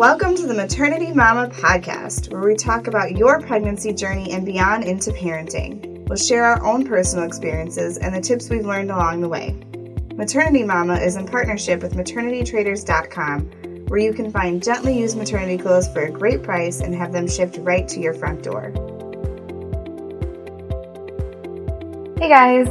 Welcome 0.00 0.34
to 0.36 0.46
the 0.46 0.54
Maternity 0.54 1.12
Mama 1.12 1.48
podcast, 1.48 2.32
where 2.32 2.40
we 2.40 2.54
talk 2.54 2.86
about 2.86 3.18
your 3.18 3.38
pregnancy 3.38 3.92
journey 3.92 4.32
and 4.32 4.46
beyond 4.46 4.82
into 4.84 5.10
parenting. 5.10 6.08
We'll 6.08 6.16
share 6.16 6.42
our 6.42 6.64
own 6.64 6.86
personal 6.86 7.26
experiences 7.26 7.98
and 7.98 8.14
the 8.14 8.20
tips 8.22 8.48
we've 8.48 8.64
learned 8.64 8.90
along 8.90 9.20
the 9.20 9.28
way. 9.28 9.62
Maternity 10.14 10.62
Mama 10.64 10.94
is 10.94 11.16
in 11.16 11.26
partnership 11.26 11.82
with 11.82 11.92
maternitytraders.com, 11.92 13.40
where 13.88 14.00
you 14.00 14.14
can 14.14 14.32
find 14.32 14.62
gently 14.62 14.98
used 14.98 15.18
maternity 15.18 15.58
clothes 15.58 15.92
for 15.92 16.04
a 16.04 16.10
great 16.10 16.42
price 16.42 16.80
and 16.80 16.94
have 16.94 17.12
them 17.12 17.28
shipped 17.28 17.58
right 17.58 17.86
to 17.88 18.00
your 18.00 18.14
front 18.14 18.42
door. 18.42 18.72
Hey 22.18 22.30
guys, 22.30 22.68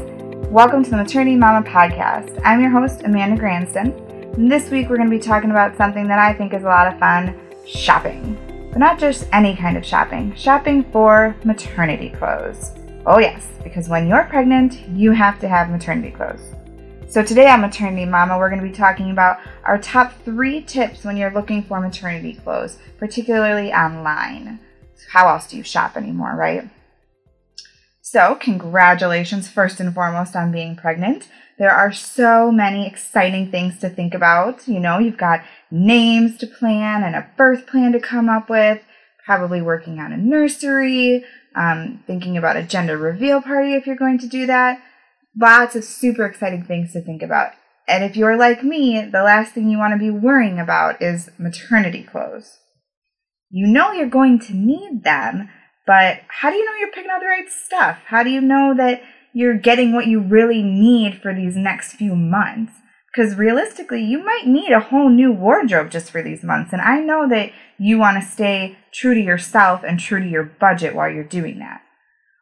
welcome 0.49 0.83
to 0.83 0.89
the 0.89 0.97
Maternity 0.97 1.35
Mama 1.35 1.63
podcast. 1.69 2.41
I'm 2.43 2.59
your 2.59 2.71
host, 2.71 3.03
Amanda 3.03 3.39
Granston. 3.39 4.08
This 4.37 4.69
week 4.69 4.89
we're 4.89 4.97
going 4.97 5.09
to 5.09 5.17
be 5.17 5.21
talking 5.21 5.51
about 5.51 5.75
something 5.75 6.07
that 6.07 6.19
I 6.19 6.33
think 6.33 6.53
is 6.53 6.63
a 6.63 6.67
lot 6.67 6.87
of 6.87 6.99
fun 6.99 7.37
shopping. 7.67 8.37
But 8.71 8.79
not 8.79 8.99
just 8.99 9.27
any 9.33 9.55
kind 9.55 9.75
of 9.75 9.85
shopping, 9.85 10.33
shopping 10.35 10.83
for 10.91 11.35
maternity 11.43 12.09
clothes. 12.09 12.71
Oh, 13.05 13.19
yes, 13.19 13.47
because 13.63 13.89
when 13.89 14.07
you're 14.07 14.23
pregnant, 14.25 14.87
you 14.89 15.11
have 15.11 15.39
to 15.39 15.49
have 15.49 15.69
maternity 15.69 16.11
clothes. 16.11 16.53
So, 17.09 17.23
today 17.23 17.49
on 17.49 17.61
Maternity 17.61 18.05
Mama, 18.05 18.37
we're 18.37 18.49
going 18.49 18.61
to 18.61 18.69
be 18.69 18.73
talking 18.73 19.11
about 19.11 19.39
our 19.63 19.79
top 19.79 20.13
three 20.23 20.61
tips 20.61 21.03
when 21.03 21.17
you're 21.17 21.33
looking 21.33 21.63
for 21.63 21.81
maternity 21.81 22.33
clothes, 22.35 22.77
particularly 22.99 23.73
online. 23.73 24.59
How 25.11 25.27
else 25.27 25.47
do 25.47 25.57
you 25.57 25.63
shop 25.63 25.97
anymore, 25.97 26.35
right? 26.35 26.69
So, 28.01 28.35
congratulations 28.35 29.49
first 29.49 29.79
and 29.79 29.93
foremost 29.93 30.35
on 30.35 30.51
being 30.51 30.75
pregnant. 30.75 31.27
There 31.59 31.75
are 31.75 31.91
so 31.91 32.53
many 32.53 32.87
exciting 32.87 33.51
things 33.51 33.79
to 33.79 33.89
think 33.89 34.13
about. 34.13 34.65
You 34.65 34.79
know, 34.79 34.97
you've 34.97 35.17
got 35.17 35.43
names 35.69 36.37
to 36.37 36.47
plan 36.47 37.03
and 37.03 37.17
a 37.17 37.29
birth 37.35 37.67
plan 37.67 37.91
to 37.91 37.99
come 37.99 38.29
up 38.29 38.49
with, 38.49 38.81
probably 39.25 39.61
working 39.61 39.99
on 39.99 40.13
a 40.13 40.17
nursery, 40.17 41.25
um, 41.55 42.01
thinking 42.07 42.37
about 42.37 42.55
a 42.55 42.63
gender 42.63 42.97
reveal 42.97 43.41
party 43.41 43.73
if 43.73 43.85
you're 43.85 43.97
going 43.97 44.19
to 44.19 44.27
do 44.27 44.45
that. 44.45 44.81
Lots 45.37 45.75
of 45.75 45.83
super 45.83 46.25
exciting 46.25 46.63
things 46.63 46.93
to 46.93 47.01
think 47.01 47.21
about. 47.21 47.51
And 47.89 48.05
if 48.05 48.15
you're 48.15 48.37
like 48.37 48.63
me, 48.63 49.01
the 49.01 49.23
last 49.23 49.53
thing 49.53 49.69
you 49.69 49.77
want 49.77 49.93
to 49.93 49.99
be 49.99 50.11
worrying 50.11 50.59
about 50.59 51.01
is 51.01 51.29
maternity 51.37 52.03
clothes. 52.03 52.59
You 53.49 53.67
know 53.67 53.91
you're 53.91 54.07
going 54.07 54.39
to 54.41 54.53
need 54.53 55.03
them, 55.03 55.49
but 55.85 56.21
how 56.27 56.51
do 56.51 56.55
you 56.55 56.65
know 56.65 56.77
you're 56.79 56.91
picking 56.91 57.11
out 57.11 57.19
the 57.19 57.25
right 57.25 57.49
stuff? 57.49 57.97
How 58.05 58.23
do 58.23 58.29
you 58.29 58.39
know 58.39 58.73
that 58.77 59.01
you're 59.33 59.57
getting 59.57 59.93
what 59.93 60.07
you 60.07 60.19
really 60.19 60.61
need 60.61 61.21
for 61.21 61.33
these 61.33 61.55
next 61.55 61.93
few 61.93 62.15
months? 62.15 62.73
Because 63.07 63.35
realistically, 63.35 64.03
you 64.03 64.23
might 64.23 64.45
need 64.45 64.71
a 64.71 64.79
whole 64.79 65.09
new 65.09 65.31
wardrobe 65.31 65.89
just 65.89 66.11
for 66.11 66.21
these 66.21 66.43
months. 66.43 66.71
And 66.73 66.81
I 66.81 66.99
know 66.99 67.27
that 67.27 67.51
you 67.77 67.97
want 67.97 68.21
to 68.21 68.29
stay 68.29 68.77
true 68.91 69.13
to 69.13 69.21
yourself 69.21 69.83
and 69.83 69.99
true 69.99 70.19
to 70.19 70.27
your 70.27 70.43
budget 70.43 70.95
while 70.95 71.09
you're 71.09 71.23
doing 71.23 71.59
that. 71.59 71.81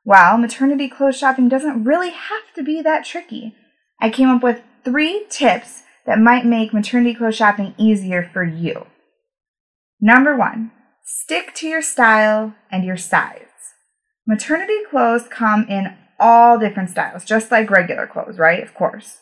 Well, 0.03 0.37
maternity 0.37 0.89
clothes 0.89 1.17
shopping 1.17 1.49
doesn't 1.49 1.83
really 1.83 2.11
have 2.11 2.53
to 2.55 2.63
be 2.63 2.81
that 2.81 3.05
tricky. 3.05 3.55
I 4.01 4.09
came 4.09 4.29
up 4.29 4.43
with 4.43 4.61
three 4.83 5.25
tips 5.29 5.83
that 6.05 6.19
might 6.19 6.45
make 6.45 6.73
maternity 6.73 7.13
clothes 7.13 7.35
shopping 7.35 7.73
easier 7.77 8.29
for 8.33 8.43
you. 8.43 8.87
Number 9.99 10.37
one, 10.37 10.71
Stick 11.09 11.53
to 11.53 11.67
your 11.69 11.81
style 11.81 12.53
and 12.69 12.83
your 12.83 12.97
size. 12.97 13.71
Maternity 14.27 14.79
clothes 14.89 15.25
come 15.29 15.65
in 15.69 15.95
all 16.19 16.57
different 16.57 16.89
styles, 16.89 17.25
just 17.25 17.51
like 17.51 17.69
regular 17.69 18.07
clothes, 18.07 18.37
right? 18.37 18.63
Of 18.63 18.73
course. 18.73 19.19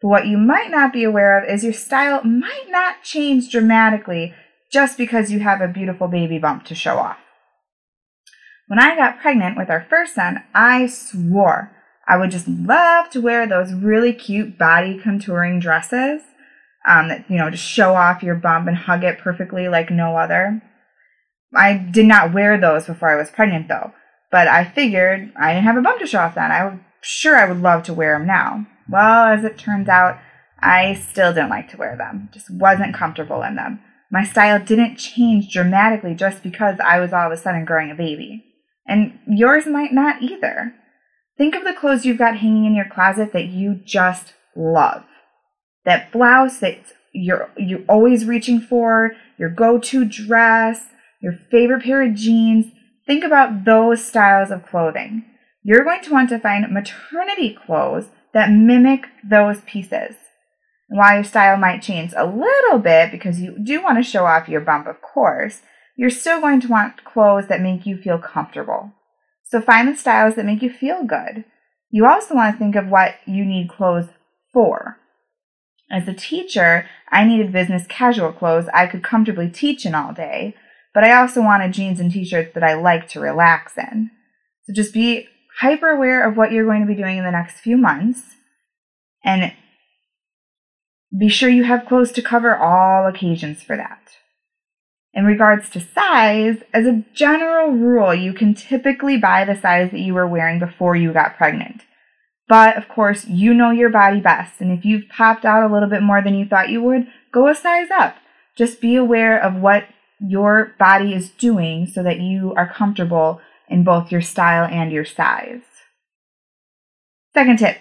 But 0.00 0.08
what 0.08 0.26
you 0.26 0.38
might 0.38 0.70
not 0.70 0.92
be 0.92 1.04
aware 1.04 1.38
of 1.38 1.48
is 1.48 1.64
your 1.64 1.72
style 1.72 2.22
might 2.24 2.66
not 2.68 3.02
change 3.02 3.50
dramatically 3.50 4.34
just 4.72 4.96
because 4.96 5.30
you 5.30 5.40
have 5.40 5.60
a 5.60 5.68
beautiful 5.68 6.08
baby 6.08 6.38
bump 6.38 6.64
to 6.66 6.74
show 6.74 6.96
off. 6.96 7.18
When 8.68 8.78
I 8.78 8.96
got 8.96 9.20
pregnant 9.20 9.56
with 9.56 9.68
our 9.68 9.84
first 9.90 10.14
son, 10.14 10.44
I 10.54 10.86
swore 10.86 11.76
I 12.10 12.16
would 12.16 12.32
just 12.32 12.48
love 12.48 13.08
to 13.10 13.20
wear 13.20 13.46
those 13.46 13.72
really 13.72 14.12
cute 14.12 14.58
body 14.58 14.98
contouring 14.98 15.60
dresses 15.60 16.22
um, 16.84 17.06
that, 17.06 17.24
you 17.30 17.36
know, 17.36 17.50
just 17.50 17.62
show 17.62 17.94
off 17.94 18.24
your 18.24 18.34
bump 18.34 18.66
and 18.66 18.76
hug 18.76 19.04
it 19.04 19.20
perfectly 19.20 19.68
like 19.68 19.90
no 19.90 20.16
other. 20.16 20.60
I 21.54 21.74
did 21.74 22.06
not 22.06 22.34
wear 22.34 22.58
those 22.58 22.86
before 22.86 23.10
I 23.10 23.16
was 23.16 23.30
pregnant 23.30 23.68
though, 23.68 23.92
but 24.30 24.48
I 24.48 24.64
figured 24.64 25.32
I 25.36 25.52
didn't 25.54 25.64
have 25.64 25.76
a 25.76 25.82
bump 25.82 26.00
to 26.00 26.06
show 26.06 26.20
off 26.20 26.34
then. 26.34 26.50
I 26.50 26.64
was 26.66 26.78
sure 27.02 27.36
I 27.36 27.48
would 27.48 27.62
love 27.62 27.82
to 27.84 27.94
wear 27.94 28.16
them 28.16 28.26
now. 28.26 28.66
Well, 28.88 29.26
as 29.26 29.44
it 29.44 29.58
turns 29.58 29.88
out, 29.88 30.18
I 30.60 30.94
still 30.94 31.32
didn't 31.32 31.50
like 31.50 31.70
to 31.70 31.76
wear 31.76 31.96
them. 31.96 32.28
Just 32.32 32.50
wasn't 32.50 32.94
comfortable 32.94 33.42
in 33.42 33.56
them. 33.56 33.80
My 34.10 34.24
style 34.24 34.58
didn't 34.58 34.96
change 34.96 35.52
dramatically 35.52 36.14
just 36.14 36.42
because 36.42 36.78
I 36.80 36.98
was 36.98 37.12
all 37.12 37.26
of 37.26 37.32
a 37.32 37.36
sudden 37.36 37.64
growing 37.64 37.90
a 37.90 37.94
baby. 37.94 38.44
And 38.86 39.18
yours 39.26 39.66
might 39.66 39.92
not 39.92 40.22
either. 40.22 40.74
Think 41.38 41.54
of 41.54 41.64
the 41.64 41.72
clothes 41.72 42.04
you've 42.04 42.18
got 42.18 42.38
hanging 42.38 42.66
in 42.66 42.74
your 42.74 42.88
closet 42.88 43.32
that 43.32 43.46
you 43.46 43.80
just 43.84 44.34
love. 44.56 45.04
That 45.84 46.12
blouse 46.12 46.58
that 46.58 46.78
you're 47.12 47.50
you're 47.56 47.84
always 47.88 48.24
reaching 48.24 48.60
for, 48.60 49.12
your 49.38 49.48
go-to 49.48 50.04
dress, 50.04 50.86
your 51.20 51.38
favorite 51.50 51.84
pair 51.84 52.02
of 52.02 52.14
jeans. 52.14 52.72
Think 53.10 53.24
about 53.24 53.64
those 53.64 54.04
styles 54.04 54.52
of 54.52 54.64
clothing. 54.64 55.24
You're 55.64 55.82
going 55.82 56.00
to 56.02 56.12
want 56.12 56.28
to 56.28 56.38
find 56.38 56.72
maternity 56.72 57.58
clothes 57.66 58.04
that 58.32 58.52
mimic 58.52 59.06
those 59.28 59.62
pieces. 59.62 60.14
while 60.86 61.14
your 61.16 61.24
style 61.24 61.56
might 61.56 61.82
change 61.82 62.12
a 62.16 62.24
little 62.24 62.78
bit 62.78 63.10
because 63.10 63.40
you 63.40 63.58
do 63.60 63.82
want 63.82 63.98
to 63.98 64.08
show 64.08 64.26
off 64.26 64.48
your 64.48 64.60
bump, 64.60 64.86
of 64.86 65.02
course, 65.02 65.62
you're 65.96 66.08
still 66.08 66.40
going 66.40 66.60
to 66.60 66.68
want 66.68 67.04
clothes 67.04 67.48
that 67.48 67.60
make 67.60 67.84
you 67.84 67.96
feel 67.96 68.16
comfortable. 68.16 68.92
So 69.42 69.60
find 69.60 69.88
the 69.88 69.96
styles 69.96 70.36
that 70.36 70.46
make 70.46 70.62
you 70.62 70.70
feel 70.70 71.02
good. 71.02 71.44
You 71.90 72.06
also 72.06 72.36
want 72.36 72.54
to 72.54 72.58
think 72.60 72.76
of 72.76 72.86
what 72.86 73.16
you 73.26 73.44
need 73.44 73.70
clothes 73.70 74.10
for. 74.52 74.98
As 75.90 76.06
a 76.06 76.14
teacher, 76.14 76.86
I 77.10 77.24
needed 77.24 77.50
business 77.50 77.88
casual 77.88 78.32
clothes 78.32 78.68
I 78.72 78.86
could 78.86 79.02
comfortably 79.02 79.50
teach 79.50 79.84
in 79.84 79.96
all 79.96 80.12
day, 80.12 80.54
but 80.94 81.04
I 81.04 81.12
also 81.12 81.40
wanted 81.40 81.72
jeans 81.72 82.00
and 82.00 82.10
t 82.10 82.24
shirts 82.24 82.54
that 82.54 82.64
I 82.64 82.74
like 82.74 83.08
to 83.08 83.20
relax 83.20 83.76
in. 83.76 84.10
So 84.64 84.72
just 84.72 84.92
be 84.92 85.28
hyper 85.60 85.88
aware 85.88 86.26
of 86.26 86.36
what 86.36 86.52
you're 86.52 86.64
going 86.64 86.80
to 86.80 86.86
be 86.86 86.94
doing 86.94 87.18
in 87.18 87.24
the 87.24 87.30
next 87.30 87.60
few 87.60 87.76
months 87.76 88.36
and 89.24 89.52
be 91.16 91.28
sure 91.28 91.48
you 91.48 91.64
have 91.64 91.86
clothes 91.86 92.12
to 92.12 92.22
cover 92.22 92.56
all 92.56 93.06
occasions 93.06 93.62
for 93.62 93.76
that. 93.76 93.98
In 95.12 95.24
regards 95.24 95.68
to 95.70 95.80
size, 95.80 96.58
as 96.72 96.86
a 96.86 97.04
general 97.12 97.72
rule, 97.72 98.14
you 98.14 98.32
can 98.32 98.54
typically 98.54 99.18
buy 99.18 99.44
the 99.44 99.60
size 99.60 99.90
that 99.90 99.98
you 99.98 100.14
were 100.14 100.26
wearing 100.26 100.60
before 100.60 100.94
you 100.94 101.12
got 101.12 101.36
pregnant. 101.36 101.82
But 102.48 102.76
of 102.76 102.88
course, 102.88 103.26
you 103.26 103.52
know 103.52 103.70
your 103.70 103.90
body 103.90 104.20
best, 104.20 104.60
and 104.60 104.70
if 104.70 104.84
you've 104.84 105.08
popped 105.08 105.44
out 105.44 105.68
a 105.68 105.72
little 105.72 105.88
bit 105.88 106.02
more 106.02 106.22
than 106.22 106.34
you 106.34 106.46
thought 106.46 106.68
you 106.68 106.80
would, 106.82 107.06
go 107.32 107.48
a 107.48 107.54
size 107.54 107.88
up. 107.90 108.16
Just 108.56 108.80
be 108.80 108.94
aware 108.94 109.40
of 109.40 109.56
what 109.56 109.84
your 110.20 110.74
body 110.78 111.14
is 111.14 111.30
doing 111.30 111.86
so 111.86 112.02
that 112.02 112.20
you 112.20 112.54
are 112.56 112.72
comfortable 112.72 113.40
in 113.68 113.84
both 113.84 114.12
your 114.12 114.20
style 114.20 114.68
and 114.70 114.92
your 114.92 115.04
size. 115.04 115.62
Second 117.34 117.58
tip 117.58 117.78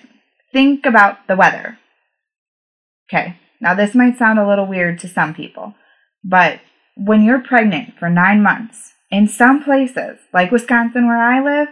think 0.51 0.85
about 0.85 1.27
the 1.27 1.35
weather. 1.35 1.77
Okay, 3.09 3.37
now 3.61 3.73
this 3.73 3.93
might 3.93 4.17
sound 4.17 4.39
a 4.39 4.47
little 4.47 4.65
weird 4.65 4.99
to 4.99 5.07
some 5.07 5.33
people, 5.33 5.75
but 6.23 6.59
when 6.95 7.23
you're 7.23 7.39
pregnant 7.39 7.97
for 7.97 8.09
nine 8.09 8.41
months, 8.41 8.93
in 9.11 9.27
some 9.27 9.63
places, 9.63 10.19
like 10.33 10.51
Wisconsin 10.51 11.07
where 11.07 11.17
I 11.17 11.43
live, 11.43 11.69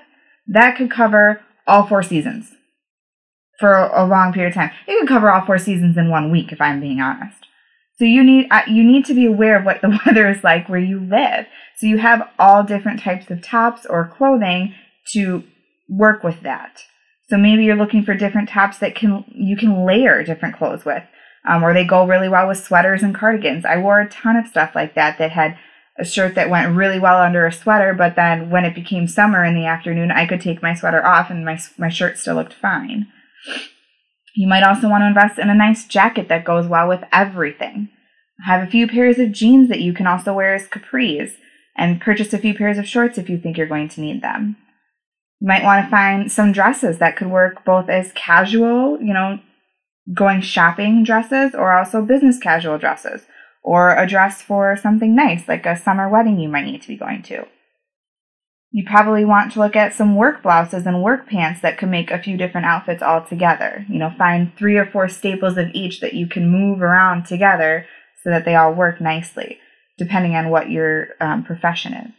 that 0.48 0.78
could 0.78 0.90
cover 0.90 1.42
all 1.68 1.86
four 1.86 2.02
seasons 2.02 2.54
for 3.60 3.74
a 3.74 4.06
long 4.06 4.34
period 4.34 4.50
of 4.50 4.56
time. 4.56 4.72
It 4.88 5.00
could 5.00 5.08
cover 5.08 5.30
all 5.30 5.46
four 5.46 5.58
seasons 5.58 5.98
in 5.98 6.10
one 6.10 6.32
week, 6.32 6.52
if 6.52 6.62
I'm 6.62 6.80
being 6.80 7.00
honest. 7.00 7.46
So 7.98 8.06
you 8.06 8.24
need 8.24 8.48
uh, 8.52 8.62
you 8.68 8.84
need 8.84 9.06
to 9.06 9.14
be 9.14 9.26
aware 9.26 9.58
of 9.58 9.66
what 9.66 9.82
the 9.82 9.90
weather 10.06 10.30
is 10.30 10.44
like 10.44 10.70
where 10.70 10.80
you 10.80 11.00
live. 11.00 11.48
So 11.78 11.88
you 11.88 11.98
have 11.98 12.30
all 12.38 12.64
different 12.64 13.00
types 13.00 13.30
of 13.30 13.42
tops 13.42 13.86
or 13.86 14.08
clothing 14.08 14.76
to 15.14 15.44
work 15.90 16.24
with 16.24 16.42
that. 16.42 16.84
So 17.30 17.38
maybe 17.38 17.64
you're 17.64 17.76
looking 17.76 18.04
for 18.04 18.14
different 18.14 18.50
tops 18.50 18.78
that 18.80 18.96
can 18.96 19.26
you 19.30 19.58
can 19.58 19.86
layer 19.86 20.24
different 20.24 20.56
clothes 20.56 20.86
with, 20.86 21.04
um, 21.48 21.64
or 21.64 21.74
they 21.74 21.86
go 21.86 22.06
really 22.06 22.30
well 22.30 22.48
with 22.48 22.64
sweaters 22.64 23.04
and 23.04 23.16
cardigans. 23.16 23.66
I 23.66 23.78
wore 23.78 24.00
a 24.00 24.10
ton 24.10 24.36
of 24.36 24.48
stuff 24.48 24.76
like 24.76 24.96
that 24.96 25.18
that 25.18 25.32
had 25.32 25.58
a 26.00 26.06
shirt 26.06 26.36
that 26.36 26.50
went 26.50 26.76
really 26.76 27.00
well 27.00 27.20
under 27.20 27.46
a 27.46 27.52
sweater, 27.52 27.94
but 27.94 28.16
then 28.16 28.52
when 28.52 28.66
it 28.66 28.76
became 28.76 29.08
summer 29.08 29.44
in 29.44 29.56
the 29.56 29.66
afternoon, 29.66 30.12
I 30.12 30.28
could 30.28 30.42
take 30.42 30.62
my 30.62 30.76
sweater 30.76 31.06
off 31.06 31.30
and 31.30 31.44
my 31.44 31.60
my 31.78 31.90
shirt 31.90 32.18
still 32.18 32.36
looked 32.36 32.54
fine. 32.54 33.08
You 34.38 34.48
might 34.48 34.62
also 34.62 34.88
want 34.88 35.02
to 35.02 35.08
invest 35.08 35.40
in 35.40 35.50
a 35.50 35.56
nice 35.56 35.84
jacket 35.86 36.30
that 36.30 36.46
goes 36.46 36.68
well 36.68 36.88
with 36.88 37.04
everything. 37.12 37.90
Have 38.46 38.62
a 38.62 38.70
few 38.70 38.88
pairs 38.88 39.18
of 39.18 39.32
jeans 39.32 39.68
that 39.70 39.82
you 39.82 39.94
can 39.94 40.06
also 40.06 40.32
wear 40.32 40.54
as 40.54 40.68
capris, 40.68 41.32
and 41.76 42.00
purchase 42.00 42.32
a 42.34 42.38
few 42.38 42.54
pairs 42.54 42.78
of 42.78 42.88
shorts 42.88 43.18
if 43.18 43.32
you 43.32 43.40
think 43.40 43.58
you're 43.58 43.66
going 43.66 43.90
to 43.90 44.00
need 44.00 44.22
them. 44.22 44.56
You 45.40 45.48
might 45.48 45.64
want 45.64 45.84
to 45.84 45.90
find 45.90 46.32
some 46.32 46.52
dresses 46.52 47.00
that 47.00 47.18
could 47.18 47.32
work 47.32 47.66
both 47.66 47.90
as 47.90 48.12
casual, 48.12 49.02
you 49.02 49.12
know, 49.12 49.40
going 50.14 50.42
shopping 50.42 51.04
dresses, 51.04 51.56
or 51.56 51.74
also 51.74 52.04
business 52.04 52.38
casual 52.38 52.78
dresses, 52.78 53.24
or 53.64 53.96
a 53.96 54.06
dress 54.06 54.44
for 54.44 54.78
something 54.78 55.16
nice, 55.16 55.48
like 55.48 55.66
a 55.66 55.76
summer 55.76 56.08
wedding 56.08 56.40
you 56.40 56.48
might 56.48 56.66
need 56.66 56.84
to 56.84 56.88
be 56.88 56.96
going 56.96 57.24
to. 57.24 57.48
You 58.72 58.84
probably 58.86 59.24
want 59.24 59.54
to 59.54 59.60
look 59.60 59.76
at 59.76 59.94
some 59.94 60.16
work 60.16 60.44
blouses 60.44 60.86
and 60.86 61.02
work 61.02 61.28
pants 61.28 61.62
that 61.62 61.78
could 61.78 61.90
make 61.90 62.12
a 62.12 62.22
few 62.22 62.38
different 62.38 62.68
outfits 62.68 63.02
all 63.02 63.24
together. 63.24 63.86
You 63.90 63.98
know, 63.98 64.14
find 64.18 64.56
three 64.58 64.78
or 64.78 64.86
four 64.86 65.08
staples 65.08 65.58
of 65.58 65.70
each 65.74 66.02
that 66.02 66.14
you 66.14 66.28
can 66.28 66.50
move 66.50 66.82
around 66.82 67.26
together 67.26 67.86
so 68.24 68.30
that 68.30 68.44
they 68.44 68.56
all 68.56 68.74
work 68.74 69.00
nicely, 69.00 69.60
depending 69.98 70.36
on 70.36 70.50
what 70.50 70.70
your 70.70 71.10
um, 71.22 71.44
profession 71.44 71.94
is. 71.94 72.12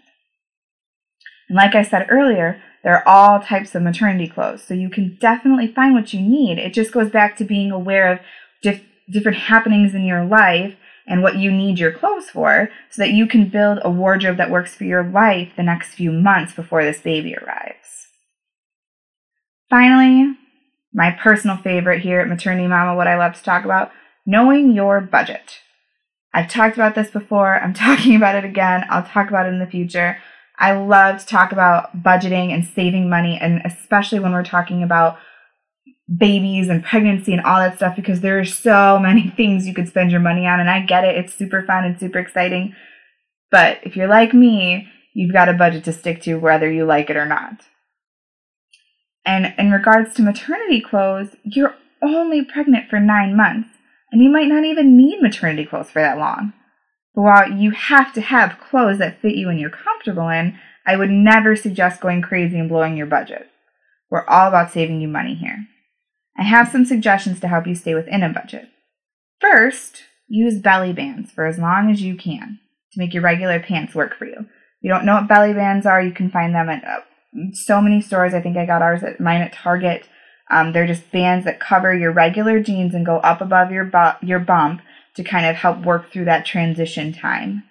And 1.49 1.57
like 1.57 1.75
I 1.75 1.83
said 1.83 2.07
earlier, 2.11 2.63
there 2.83 2.97
are 2.97 3.07
all 3.07 3.41
types 3.41 3.75
of 3.75 3.83
maternity 3.83 4.29
clothes, 4.29 4.63
so 4.63 4.73
you 4.73 4.89
can 4.89 5.19
definitely 5.21 5.67
find 5.67 5.95
what 5.95 6.13
you 6.15 6.21
need. 6.21 6.59
It 6.59 6.73
just 6.73 6.93
goes 6.93 7.11
back 7.11 7.37
to 7.37 7.45
being 7.45 7.71
aware 7.71 8.13
of 8.13 8.21
dif- 8.63 8.85
different 9.11 9.39
happenings 9.39 9.95
in 9.95 10.05
your 10.05 10.25
life 10.25 10.77
and 11.09 11.23
what 11.23 11.37
you 11.37 11.51
need 11.51 11.79
your 11.79 11.93
clothes 11.93 12.31
for 12.31 12.69
so 12.91 13.03
that 13.03 13.13
you 13.13 13.27
can 13.27 13.49
build 13.49 13.79
a 13.83 13.91
wardrobe 13.91 14.37
that 14.37 14.51
works 14.51 14.75
for 14.75 14.85
your 14.85 15.03
life 15.03 15.53
the 15.57 15.63
next 15.63 15.95
few 15.95 16.13
months 16.13 16.55
before 16.55 16.85
this 16.85 17.01
baby 17.01 17.35
arrives. 17.35 18.09
Finally, 19.71 20.37
my 20.93 21.11
personal 21.11 21.57
favorite 21.57 22.03
here 22.03 22.21
at 22.21 22.29
Maternity 22.29 22.69
Mama, 22.69 22.95
what 22.95 23.09
I 23.09 23.19
love 23.19 23.35
to 23.35 23.43
talk 23.43 23.65
about 23.65 23.91
knowing 24.25 24.73
your 24.73 25.01
budget. 25.01 25.61
I've 26.33 26.51
talked 26.51 26.77
about 26.77 26.95
this 26.95 27.11
before, 27.11 27.59
I'm 27.59 27.75
talking 27.87 28.15
about 28.15 28.37
it 28.37 28.45
again, 28.45 28.85
I'll 28.91 29.03
talk 29.03 29.29
about 29.29 29.47
it 29.47 29.51
in 29.51 29.59
the 29.59 29.67
future. 29.67 30.19
I 30.61 30.73
love 30.73 31.21
to 31.21 31.27
talk 31.27 31.53
about 31.53 32.03
budgeting 32.03 32.53
and 32.53 32.65
saving 32.65 33.09
money, 33.09 33.39
and 33.41 33.63
especially 33.65 34.19
when 34.19 34.33
we're 34.33 34.43
talking 34.43 34.83
about 34.83 35.19
babies 36.17 36.69
and 36.69 36.85
pregnancy 36.85 37.33
and 37.33 37.43
all 37.43 37.59
that 37.59 37.77
stuff 37.77 37.95
because 37.95 38.21
there 38.21 38.39
are 38.39 38.45
so 38.45 38.99
many 39.03 39.31
things 39.31 39.67
you 39.67 39.75
could 39.75 39.89
spend 39.89 40.11
your 40.11 40.21
money 40.21 40.47
on. 40.47 40.61
And 40.61 40.71
I 40.71 40.81
get 40.81 41.05
it, 41.05 41.17
it's 41.17 41.35
super 41.35 41.63
fun 41.63 41.85
and 41.85 41.99
super 41.99 42.19
exciting. 42.19 42.75
But 43.51 43.79
if 43.83 43.97
you're 43.97 44.09
like 44.09 44.35
me, 44.35 44.89
you've 45.15 45.33
got 45.33 45.49
a 45.49 45.55
budget 45.55 45.85
to 45.85 45.93
stick 45.93 46.23
to 46.23 46.37
whether 46.37 46.71
you 46.71 46.85
like 46.85 47.11
it 47.11 47.17
or 47.17 47.27
not. 47.27 47.63
And 49.25 49.55
in 49.59 49.71
regards 49.71 50.15
to 50.15 50.23
maternity 50.23 50.81
clothes, 50.81 51.37
you're 51.43 51.75
only 52.03 52.45
pregnant 52.45 52.89
for 52.89 53.01
nine 53.01 53.37
months, 53.37 53.69
and 54.11 54.23
you 54.23 54.31
might 54.31 54.49
not 54.49 54.65
even 54.65 54.97
need 54.97 55.21
maternity 55.21 55.67
clothes 55.67 55.91
for 55.91 56.01
that 56.01 56.19
long. 56.19 56.53
But 57.15 57.23
while 57.23 57.51
you 57.51 57.73
have 57.73 58.13
to 58.15 58.21
have 58.21 58.61
clothes 58.61 58.99
that 58.99 59.21
fit 59.21 59.35
you 59.35 59.49
and 59.49 59.59
you're 59.59 59.71
comfortable 59.71 60.29
in, 60.29 60.59
I 60.87 60.97
would 60.97 61.11
never 61.11 61.57
suggest 61.57 62.01
going 62.01 62.23
crazy 62.23 62.59
and 62.59 62.69
blowing 62.69 62.97
your 62.97 63.07
budget. 63.07 63.49
We're 64.11 64.27
all 64.27 64.49
about 64.49 64.73
saving 64.73 65.01
you 65.01 65.09
money 65.09 65.35
here. 65.35 65.67
I 66.39 66.45
have 66.45 66.71
some 66.71 66.85
suggestions 66.85 67.41
to 67.41 67.49
help 67.49 67.67
you 67.67 67.75
stay 67.75 67.95
within 67.95 68.23
a 68.23 68.29
budget. 68.29 68.69
First, 69.41 70.05
use 70.29 70.61
belly 70.61 70.93
bands 70.93 71.33
for 71.33 71.47
as 71.47 71.59
long 71.59 71.91
as 71.91 72.01
you 72.01 72.17
can 72.17 72.61
to 72.93 73.01
make 73.01 73.13
your 73.13 73.23
regular 73.23 73.61
pants 73.61 73.95
work 73.95 74.17
for 74.17 74.25
you. 74.25 74.39
If 74.39 74.83
you 74.83 74.91
don't 74.91 75.05
know 75.05 75.17
what 75.17 75.29
belly 75.29 75.53
bands 75.53 75.85
are, 75.85 76.01
you 76.01 76.13
can 76.13 76.31
find 76.31 76.55
them 76.55 76.69
at 76.69 76.85
uh, 76.85 77.01
so 77.53 77.81
many 77.81 78.01
stores. 78.01 78.35
I 78.35 78.41
think 78.41 78.57
I 78.57 78.67
got 78.67 78.83
ours 78.83 79.03
at 79.03 79.21
mine 79.21 79.43
at 79.43 79.53
Target. 79.53 80.09
Um, 80.51 80.73
they're 80.73 80.87
just 80.87 81.11
bands 81.11 81.45
that 81.45 81.61
cover 81.61 81.95
your 81.95 82.13
regular 82.13 82.61
jeans 82.61 82.95
and 82.95 83.05
go 83.05 83.19
up 83.19 83.41
above 83.41 83.71
your 83.71 83.85
bu- 83.85 84.25
your 84.27 84.39
bump 84.39 84.81
to 85.17 85.25
kind 85.25 85.47
of 85.47 85.57
help 85.57 85.85
work 85.85 86.13
through 86.13 86.27
that 86.27 86.47
transition 86.47 87.13
time. 87.13 87.65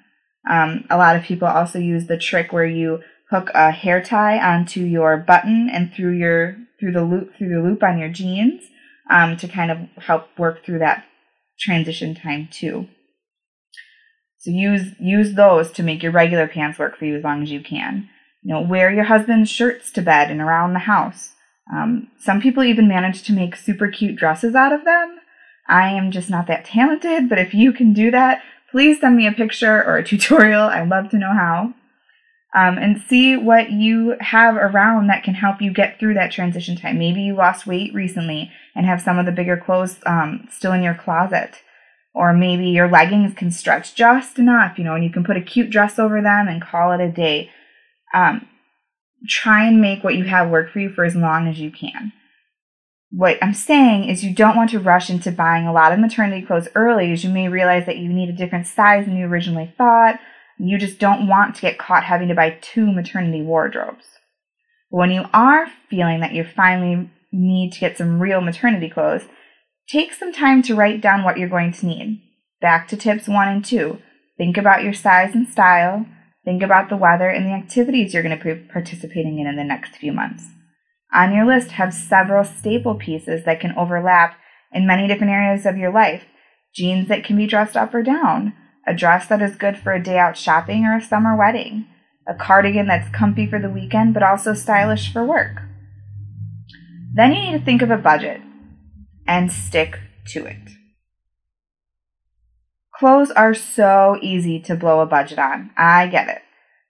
Um, 0.50 0.86
a 0.90 0.98
lot 0.98 1.16
of 1.16 1.24
people 1.24 1.48
also 1.48 1.80
use 1.80 2.08
the 2.08 2.18
trick 2.18 2.54
where 2.54 2.68
you 2.68 3.02
hook 3.30 3.50
a 3.54 3.72
hair 3.72 4.02
tie 4.02 4.40
onto 4.40 4.82
your 4.82 5.18
button 5.18 5.70
and 5.72 5.94
through 5.94 6.18
your 6.18 6.58
through 6.80 6.92
the 6.92 7.04
loop 7.04 7.36
through 7.38 7.50
the 7.50 7.68
loop 7.68 7.84
on 7.84 7.98
your 7.98 8.10
jeans 8.10 8.64
um, 9.10 9.38
to 9.38 9.48
kind 9.48 9.72
of 9.72 9.78
help 10.04 10.28
work 10.38 10.64
through 10.64 10.80
that 10.80 11.06
transition 11.60 12.16
time 12.16 12.48
too. 12.52 12.88
So 14.40 14.52
use 14.52 14.94
use 15.00 15.34
those 15.34 15.72
to 15.74 15.84
make 15.84 16.04
your 16.04 16.12
regular 16.12 16.48
pants 16.48 16.80
work 16.80 16.98
for 16.98 17.06
you 17.06 17.18
as 17.18 17.24
long 17.24 17.44
as 17.44 17.52
you 17.52 17.62
can. 17.62 18.10
You 18.44 18.54
know, 18.54 18.62
wear 18.62 18.92
your 18.92 19.06
husband's 19.06 19.50
shirts 19.50 19.92
to 19.92 20.02
bed 20.02 20.32
and 20.32 20.40
around 20.40 20.74
the 20.74 20.80
house. 20.80 21.34
Um, 21.74 22.08
some 22.20 22.40
people 22.40 22.64
even 22.64 22.88
manage 22.88 23.24
to 23.24 23.34
make 23.34 23.56
super 23.56 23.90
cute 23.90 24.16
dresses 24.16 24.56
out 24.56 24.72
of 24.72 24.86
them. 24.86 25.20
I 25.68 25.90
am 25.90 26.12
just 26.12 26.30
not 26.30 26.48
that 26.48 26.64
talented, 26.64 27.28
but 27.28 27.40
if 27.40 27.54
you 27.54 27.74
can 27.74 27.92
do 27.92 28.10
that, 28.12 28.42
please 28.72 29.02
send 29.02 29.18
me 29.18 29.28
a 29.28 29.34
picture 29.34 29.84
or 29.84 29.98
a 29.98 30.04
tutorial. 30.08 30.64
I'd 30.64 30.88
love 30.88 31.10
to 31.10 31.18
know 31.18 31.34
how 31.34 31.74
um, 32.56 32.78
and 32.78 33.02
see 33.02 33.36
what 33.36 33.72
you 33.72 34.16
have 34.20 34.56
around 34.56 35.08
that 35.08 35.24
can 35.24 35.34
help 35.34 35.62
you 35.62 35.72
get 35.72 36.00
through 36.00 36.14
that 36.16 36.32
transition 36.32 36.76
time. 36.78 36.98
Maybe 36.98 37.22
you 37.22 37.36
lost 37.36 37.68
weight 37.68 37.94
recently 37.94 38.52
and 38.76 38.86
have 38.86 39.02
some 39.02 39.20
of 39.20 39.26
the 39.26 39.32
bigger 39.32 39.58
clothes 39.58 39.98
um, 40.06 40.48
still 40.52 40.74
in 40.74 40.84
your 40.84 40.96
closet. 40.96 41.62
Or 42.14 42.34
maybe 42.34 42.70
your 42.70 42.90
leggings 42.90 43.36
can 43.36 43.52
stretch 43.52 43.94
just 43.94 44.40
enough, 44.40 44.80
you 44.80 44.84
know, 44.84 44.96
and 44.96 45.04
you 45.04 45.12
can 45.12 45.24
put 45.24 45.38
a 45.38 45.42
cute 45.42 45.70
dress 45.70 46.00
over 46.00 46.20
them 46.20 46.48
and 46.48 46.62
call 46.62 46.92
it 46.92 47.02
a 47.02 47.12
day. 47.12 47.52
Um, 48.12 48.48
try 49.28 49.68
and 49.68 49.80
make 49.80 50.04
what 50.04 50.16
you 50.16 50.24
have 50.24 50.50
work 50.50 50.72
for 50.72 50.80
you 50.80 50.90
for 50.90 51.06
as 51.06 51.16
long 51.16 51.48
as 51.48 51.60
you 51.60 51.70
can. 51.70 52.14
What 53.12 53.38
I'm 53.42 53.54
saying 53.54 54.10
is, 54.10 54.24
you 54.24 54.34
don't 54.34 54.56
want 54.56 54.72
to 54.72 54.80
rush 54.80 55.10
into 55.10 55.32
buying 55.32 55.66
a 55.66 55.72
lot 55.72 55.94
of 55.94 56.00
maternity 56.00 56.46
clothes 56.46 56.68
early, 56.76 57.12
as 57.12 57.24
you 57.24 57.30
may 57.30 57.48
realize 57.48 57.86
that 57.86 57.98
you 57.98 58.10
need 58.10 58.30
a 58.30 58.34
different 58.34 58.68
size 58.68 59.06
than 59.06 59.16
you 59.16 59.28
originally 59.28 59.74
thought, 59.78 60.20
you 60.58 60.78
just 60.78 61.00
don't 61.00 61.28
want 61.28 61.56
to 61.56 61.62
get 61.62 61.78
caught 61.78 62.04
having 62.04 62.28
to 62.30 62.36
buy 62.36 62.58
two 62.62 62.92
maternity 62.92 63.42
wardrobes. 63.42 64.06
But 64.90 64.98
when 64.98 65.12
you 65.12 65.26
are 65.34 65.68
feeling 65.90 66.20
that 66.22 66.34
you 66.34 66.44
finally 66.44 67.10
need 67.32 67.74
to 67.74 67.80
get 67.80 67.98
some 67.98 68.20
real 68.20 68.42
maternity 68.42 68.90
clothes, 68.90 69.24
take 69.90 70.14
some 70.14 70.34
time 70.34 70.62
to 70.64 70.76
write 70.76 71.02
down 71.02 71.24
what 71.24 71.38
you're 71.38 71.50
going 71.50 71.74
to 71.74 71.86
need. 71.86 72.22
Back 72.62 72.88
to 72.88 72.98
tips 72.98 73.28
one 73.28 73.48
and 73.48 73.64
two. 73.64 74.00
Think 74.38 74.58
about 74.58 74.84
your 74.84 74.94
size 74.94 75.36
and 75.36 75.48
style. 75.48 76.06
Think 76.46 76.64
about 76.64 76.90
the 76.90 76.98
weather 76.98 77.30
and 77.30 77.46
the 77.46 77.52
activities 77.52 78.14
you're 78.14 78.24
going 78.24 78.38
to 78.38 78.44
be 78.44 78.56
participating 78.72 79.40
in 79.40 79.48
in 79.48 79.58
the 79.58 79.64
next 79.64 79.96
few 79.96 80.12
months. 80.12 80.46
On 81.14 81.34
your 81.34 81.46
list, 81.46 81.72
have 81.72 81.94
several 81.94 82.44
staple 82.44 82.96
pieces 82.96 83.46
that 83.46 83.60
can 83.60 83.78
overlap 83.78 84.38
in 84.72 84.88
many 84.88 85.08
different 85.08 85.34
areas 85.34 85.66
of 85.66 85.78
your 85.78 85.92
life. 85.92 86.24
Jeans 86.74 87.08
that 87.08 87.24
can 87.24 87.38
be 87.38 87.48
dressed 87.48 87.76
up 87.76 87.94
or 87.94 88.04
down, 88.04 88.54
a 88.88 88.96
dress 88.96 89.28
that 89.28 89.42
is 89.42 89.56
good 89.56 89.78
for 89.78 89.94
a 89.94 90.02
day 90.02 90.18
out 90.18 90.38
shopping 90.38 90.86
or 90.86 90.96
a 90.96 91.02
summer 91.02 91.36
wedding, 91.36 91.86
a 92.28 92.34
cardigan 92.34 92.88
that's 92.88 93.10
comfy 93.10 93.46
for 93.46 93.60
the 93.60 93.70
weekend 93.70 94.14
but 94.14 94.24
also 94.24 94.54
stylish 94.54 95.12
for 95.12 95.24
work. 95.24 95.62
Then 97.14 97.34
you 97.34 97.42
need 97.42 97.60
to 97.60 97.66
think 97.66 97.82
of 97.82 97.92
a 97.92 97.98
budget 97.98 98.42
and 99.28 99.52
stick 99.52 100.00
to 100.28 100.46
it. 100.46 100.70
Clothes 102.98 103.32
are 103.32 103.54
so 103.54 104.18
easy 104.22 104.60
to 104.62 104.76
blow 104.76 105.02
a 105.02 105.06
budget 105.06 105.38
on. 105.38 105.72
I 105.78 106.08
get 106.08 106.30
it. 106.30 106.42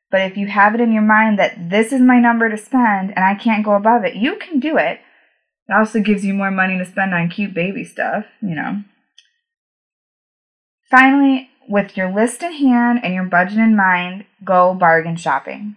But 0.10 0.22
if 0.22 0.38
you 0.38 0.48
have 0.48 0.74
it 0.74 0.82
in 0.82 0.94
your 0.94 1.02
mind 1.02 1.38
that 1.38 1.70
this 1.70 1.92
is 1.92 2.00
my 2.00 2.20
number 2.20 2.50
to 2.50 2.58
spend 2.58 3.12
and 3.16 3.26
I 3.26 3.36
can't 3.36 3.66
go 3.66 3.74
above 3.74 4.06
it, 4.06 4.16
you 4.16 4.38
can 4.38 4.60
do 4.60 4.78
it. 4.78 5.00
It 5.68 5.74
also 5.74 6.00
gives 6.00 6.24
you 6.24 6.34
more 6.34 6.52
money 6.52 6.78
to 6.78 6.86
spend 6.86 7.14
on 7.14 7.30
cute 7.30 7.54
baby 7.54 7.84
stuff, 7.84 8.26
you 8.42 8.56
know. 8.56 8.84
Finally, 10.90 11.50
with 11.68 11.98
your 11.98 12.14
list 12.14 12.44
in 12.44 12.54
hand 12.54 13.00
and 13.04 13.14
your 13.14 13.26
budget 13.26 13.58
in 13.58 13.76
mind, 13.76 14.26
go 14.44 14.74
bargain 14.74 15.16
shopping. 15.16 15.76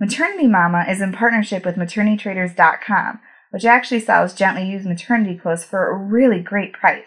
Maternity 0.00 0.46
Mama 0.46 0.84
is 0.88 1.00
in 1.00 1.12
partnership 1.12 1.64
with 1.64 1.76
maternitytraders.com, 1.76 3.20
which 3.50 3.64
actually 3.64 4.00
sells 4.00 4.34
gently 4.34 4.68
used 4.70 4.86
maternity 4.86 5.36
clothes 5.36 5.64
for 5.64 5.88
a 5.88 5.96
really 5.96 6.40
great 6.40 6.72
price. 6.72 7.06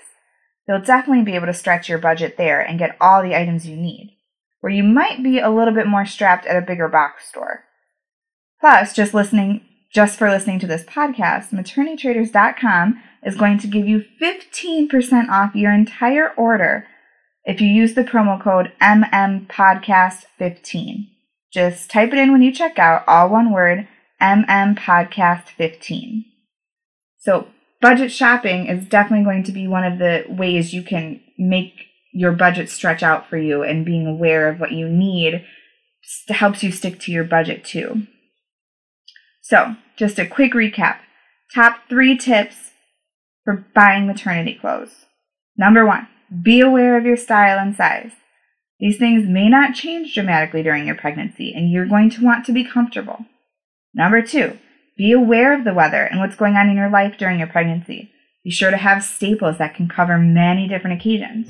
You'll 0.67 0.81
definitely 0.81 1.23
be 1.23 1.35
able 1.35 1.47
to 1.47 1.53
stretch 1.53 1.89
your 1.89 1.97
budget 1.97 2.37
there 2.37 2.61
and 2.61 2.79
get 2.79 2.97
all 2.99 3.21
the 3.21 3.35
items 3.35 3.67
you 3.67 3.75
need, 3.75 4.17
where 4.59 4.71
you 4.71 4.83
might 4.83 5.23
be 5.23 5.39
a 5.39 5.49
little 5.49 5.73
bit 5.73 5.87
more 5.87 6.05
strapped 6.05 6.45
at 6.45 6.61
a 6.61 6.65
bigger 6.65 6.87
box 6.87 7.27
store. 7.27 7.63
Plus, 8.59 8.93
just 8.93 9.13
listening 9.13 9.61
just 9.93 10.17
for 10.17 10.29
listening 10.29 10.57
to 10.59 10.67
this 10.67 10.83
podcast, 10.83 11.49
maternitytraders.com 11.49 13.03
is 13.25 13.35
going 13.35 13.57
to 13.57 13.67
give 13.67 13.87
you 13.87 14.05
15% 14.21 15.27
off 15.27 15.53
your 15.53 15.73
entire 15.73 16.29
order 16.37 16.87
if 17.43 17.61
you 17.61 17.67
use 17.67 17.93
the 17.93 18.03
promo 18.03 18.41
code 18.41 18.71
MMPodcast15. 18.81 21.07
Just 21.51 21.91
type 21.91 22.13
it 22.13 22.19
in 22.19 22.31
when 22.31 22.41
you 22.41 22.53
check 22.53 22.79
out, 22.79 23.03
all 23.07 23.29
one 23.29 23.51
word, 23.51 23.87
MMPodcast15. 24.21 26.23
So, 27.19 27.47
budget 27.81 28.09
shopping 28.11 28.67
is 28.67 28.87
definitely 28.87 29.25
going 29.25 29.43
to 29.43 29.51
be 29.51 29.67
one 29.67 29.83
of 29.83 29.99
the 29.99 30.23
ways 30.29 30.73
you 30.73 30.83
can 30.83 31.19
make 31.37 31.73
your 32.13 32.31
budget 32.31 32.69
stretch 32.69 33.03
out 33.03 33.29
for 33.29 33.37
you, 33.37 33.63
and 33.63 33.85
being 33.85 34.07
aware 34.07 34.49
of 34.49 34.59
what 34.59 34.71
you 34.71 34.89
need 34.89 35.45
helps 36.27 36.63
you 36.63 36.71
stick 36.71 36.99
to 36.99 37.11
your 37.11 37.23
budget 37.23 37.63
too. 37.63 38.07
So, 39.41 39.75
just 39.97 40.19
a 40.19 40.27
quick 40.27 40.53
recap 40.53 40.97
top 41.53 41.81
three 41.89 42.17
tips 42.17 42.71
for 43.43 43.65
buying 43.75 44.07
maternity 44.07 44.57
clothes. 44.59 45.05
Number 45.57 45.85
one, 45.85 46.07
be 46.39 46.61
aware 46.61 46.97
of 46.97 47.05
your 47.05 47.17
style 47.17 47.59
and 47.59 47.75
size. 47.75 48.11
These 48.79 48.97
things 48.97 49.27
may 49.27 49.49
not 49.49 49.75
change 49.75 50.13
dramatically 50.13 50.63
during 50.63 50.87
your 50.87 50.95
pregnancy, 50.95 51.53
and 51.53 51.69
you're 51.69 51.85
going 51.85 52.09
to 52.11 52.23
want 52.23 52.45
to 52.45 52.53
be 52.53 52.63
comfortable. 52.63 53.25
Number 53.93 54.21
two, 54.21 54.57
be 54.97 55.11
aware 55.11 55.53
of 55.53 55.65
the 55.65 55.73
weather 55.73 56.03
and 56.03 56.19
what's 56.19 56.35
going 56.35 56.55
on 56.55 56.69
in 56.69 56.77
your 56.77 56.89
life 56.89 57.17
during 57.17 57.39
your 57.39 57.47
pregnancy. 57.47 58.11
Be 58.43 58.49
sure 58.49 58.71
to 58.71 58.77
have 58.77 59.03
staples 59.03 59.57
that 59.57 59.75
can 59.75 59.87
cover 59.87 60.17
many 60.17 60.67
different 60.67 60.99
occasions. 60.99 61.49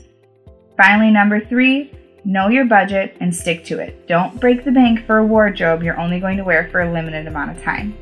Finally, 0.75 1.11
number 1.11 1.39
three, 1.39 1.91
know 2.25 2.49
your 2.49 2.65
budget 2.65 3.15
and 3.21 3.33
stick 3.33 3.63
to 3.65 3.79
it. 3.79 4.07
Don't 4.07 4.39
break 4.39 4.65
the 4.65 4.71
bank 4.71 5.05
for 5.05 5.19
a 5.19 5.25
wardrobe 5.25 5.83
you're 5.83 5.99
only 5.99 6.19
going 6.19 6.37
to 6.37 6.43
wear 6.43 6.69
for 6.69 6.81
a 6.81 6.91
limited 6.91 7.27
amount 7.27 7.51
of 7.51 7.63
time. 7.63 7.95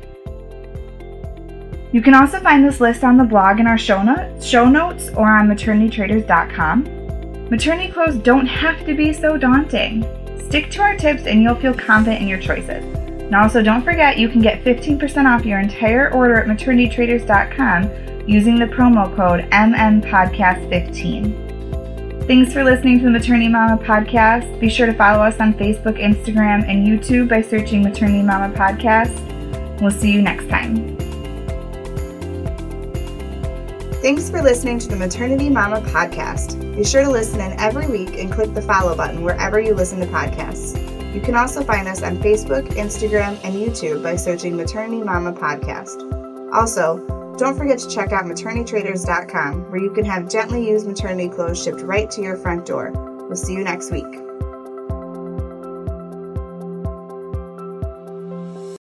You 1.92 2.02
can 2.02 2.14
also 2.14 2.38
find 2.40 2.64
this 2.64 2.80
list 2.80 3.02
on 3.02 3.16
the 3.16 3.24
blog 3.24 3.58
in 3.58 3.66
our 3.66 3.78
show 3.78 4.00
notes, 4.02 4.46
show 4.46 4.68
notes 4.68 5.08
or 5.10 5.28
on 5.28 5.48
maternitytraders.com. 5.48 7.48
Maternity 7.50 7.92
clothes 7.92 8.16
don't 8.16 8.46
have 8.46 8.86
to 8.86 8.94
be 8.94 9.12
so 9.12 9.36
daunting. 9.36 10.06
Stick 10.48 10.70
to 10.70 10.80
our 10.82 10.96
tips 10.96 11.26
and 11.26 11.42
you'll 11.42 11.56
feel 11.56 11.74
confident 11.74 12.22
in 12.22 12.28
your 12.28 12.38
choices. 12.38 12.84
And 12.84 13.34
also, 13.34 13.60
don't 13.62 13.82
forget 13.82 14.18
you 14.18 14.28
can 14.28 14.40
get 14.40 14.62
15% 14.64 15.26
off 15.26 15.44
your 15.44 15.58
entire 15.60 16.12
order 16.12 16.40
at 16.40 16.46
maternitytraders.com 16.46 18.28
using 18.28 18.58
the 18.58 18.66
promo 18.66 19.14
code 19.16 19.48
MMPodcast15. 19.50 21.48
Thanks 22.26 22.52
for 22.52 22.62
listening 22.62 22.98
to 22.98 23.04
the 23.06 23.10
Maternity 23.10 23.48
Mama 23.48 23.82
podcast. 23.82 24.60
Be 24.60 24.68
sure 24.68 24.86
to 24.86 24.94
follow 24.94 25.24
us 25.24 25.40
on 25.40 25.54
Facebook, 25.54 25.98
Instagram, 26.00 26.68
and 26.68 26.86
YouTube 26.86 27.28
by 27.28 27.42
searching 27.42 27.82
Maternity 27.82 28.22
Mama 28.22 28.54
Podcast. 28.54 29.80
We'll 29.80 29.90
see 29.90 30.12
you 30.12 30.22
next 30.22 30.48
time. 30.48 30.99
Thanks 34.00 34.30
for 34.30 34.40
listening 34.40 34.78
to 34.78 34.88
the 34.88 34.96
Maternity 34.96 35.50
Mama 35.50 35.82
podcast. 35.82 36.58
Be 36.74 36.84
sure 36.84 37.04
to 37.04 37.10
listen 37.10 37.38
in 37.38 37.52
every 37.60 37.86
week 37.86 38.16
and 38.18 38.32
click 38.32 38.54
the 38.54 38.62
follow 38.62 38.96
button 38.96 39.22
wherever 39.22 39.60
you 39.60 39.74
listen 39.74 40.00
to 40.00 40.06
podcasts. 40.06 40.74
You 41.14 41.20
can 41.20 41.34
also 41.34 41.62
find 41.62 41.86
us 41.86 42.02
on 42.02 42.16
Facebook, 42.16 42.66
Instagram, 42.68 43.38
and 43.44 43.54
YouTube 43.54 44.02
by 44.02 44.16
searching 44.16 44.56
Maternity 44.56 45.02
Mama 45.02 45.34
Podcast. 45.34 46.00
Also, 46.50 46.96
don't 47.36 47.58
forget 47.58 47.78
to 47.80 47.90
check 47.90 48.10
out 48.12 48.24
maternitytraders.com 48.24 49.70
where 49.70 49.82
you 49.82 49.90
can 49.90 50.06
have 50.06 50.30
gently 50.30 50.66
used 50.66 50.86
maternity 50.86 51.28
clothes 51.28 51.62
shipped 51.62 51.82
right 51.82 52.10
to 52.10 52.22
your 52.22 52.38
front 52.38 52.64
door. 52.64 52.92
We'll 53.28 53.36
see 53.36 53.52
you 53.52 53.62
next 53.62 53.90
week. 53.92 54.29